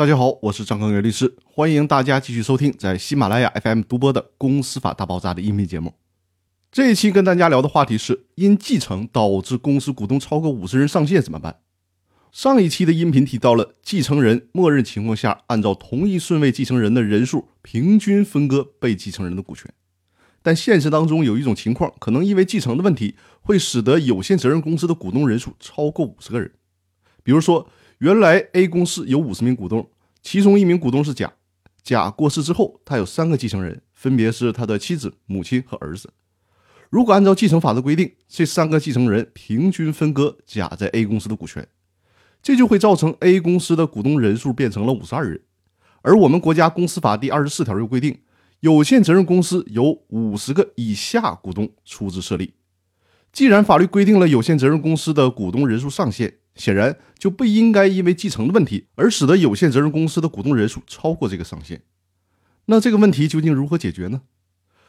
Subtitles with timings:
[0.00, 5.92] 大家好，我是张康元律师，欢迎大家继续收听在喜马拉雅 FM 独播的《公司法大爆炸》的音频节目。
[6.72, 11.58] 这一期跟大家聊的话题是：因继承导致公司股东超过五十人上限怎么办？
[12.32, 19.70] 上一期的音频提到了继承人默认情况下按照同一顺位继承人的人数平均分割被继承人的股权，
[20.40, 26.50] 但现实当中有一种情况，可能因为继承的问题，会使得有限责任公司的股东人数超过五十个人。
[27.22, 27.68] 比如说。
[28.00, 29.86] 原来 A 公司有五十名股东，
[30.22, 31.30] 其中一名股东是甲。
[31.82, 36.10] 甲过世之后，他有三个继承人，分别是他的妻子、母亲和儿子。
[36.88, 41.68] 如果按照继承法的规定，这三个继承人平均分割甲在 A 公司的股权，
[42.42, 45.42] 这就会造成 A 公司的股东人数变成了五十二人。
[46.00, 48.20] 而我们国家公司法第二十四条又规定，
[48.60, 52.54] 有限责任公司由五十个以下股东出资设立。
[53.30, 61.82] 既然法律规定了有限责任公司的股东人数上限，显然就不应该因为继承的问题而使得有限责任公司的股东人数超过这个上限。
[62.66, 64.22] 那这个问题究竟如何解决呢？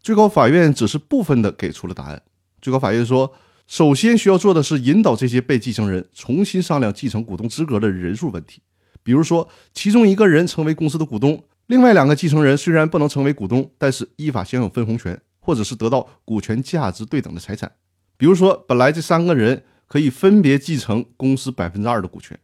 [0.00, 2.22] 最高法院只是部分的给出了答案。
[2.60, 3.32] 最高法院说，
[3.66, 8.62] 首先需要做的是引导这些被继承人重新商量继承股东资格的人数问题。
[9.02, 17.70] 比如说，其中一个人成为公司的股东，另外两个继承人虽然不能成为股东，但是依法享有分红权，或者是得到股权价值对等的财产。
[18.16, 19.64] 比如说，本来这三个人。
[19.92, 22.40] 可以分别继承公司百分之二的股权，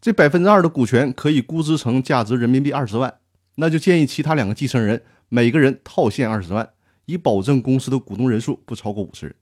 [0.00, 3.18] 这百分之二的股权可以估值成价值人民币二十万，
[3.56, 6.70] 那就建议其他两个继承人每个人套现二十万，
[7.04, 9.34] 以保证公司的股东人数不超过五十人。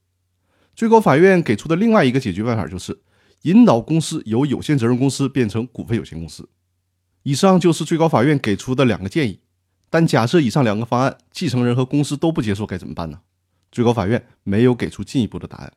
[0.74, 2.98] 最高法院给出的另外一个解决办法就是
[3.42, 6.48] 引导公司由有限责任公司变成股份有限公司。
[7.22, 9.38] 以上就是最高法院给出的两个建议，
[9.88, 13.20] 但假设以上两个方案继承人和公司都不接受，该怎么办呢？
[13.70, 15.72] 最高法院没有给出进一步的答案。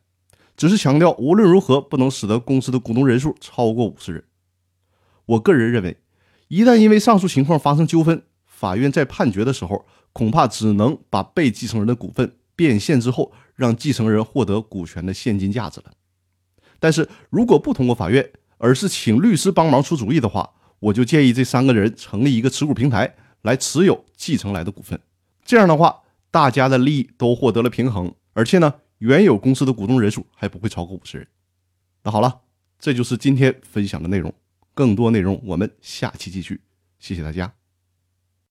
[0.62, 4.22] 只是强调，无论如何不能使得公司的股东人数超过五十人。
[5.26, 5.96] 我个人认为，
[6.46, 15.86] 一旦因为上述情况发生纠纷，法院在判决的时候，恐怕只能把被继承人的股份变现之后，让继承人获得股权的现金价值了。
[16.78, 20.48] 但是如果不通过法院，而是请律师帮忙出主意的话，
[20.78, 25.00] 我就建议这三个人成立一个持股平台来持有继承来的股份。
[25.44, 28.74] 这样的话，大家的利益都获得了平衡，而且呢。
[29.02, 31.26] 原有公司的股东人数还不会超过五十人。
[32.04, 32.42] 那好了，
[32.78, 34.32] 这就是今天分享的内容。
[34.74, 36.60] 更多内容我们下期继续。
[37.00, 37.52] 谢谢大家。